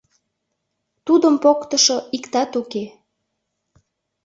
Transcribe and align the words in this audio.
Тудым 1.05 1.35
поктышо 1.43 1.97
иктат 2.17 2.51
уке. 2.61 2.85